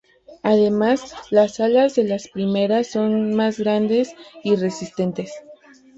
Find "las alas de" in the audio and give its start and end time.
1.29-2.03